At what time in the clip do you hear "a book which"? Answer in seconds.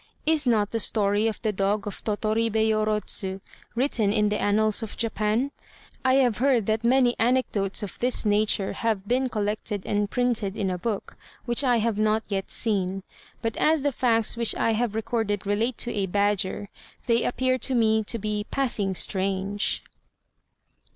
10.71-11.63